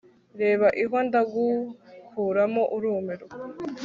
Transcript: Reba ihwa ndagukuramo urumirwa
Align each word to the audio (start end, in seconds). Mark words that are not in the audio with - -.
Reba 0.41 0.67
ihwa 0.81 0.99
ndagukuramo 1.07 2.63
urumirwa 2.75 3.35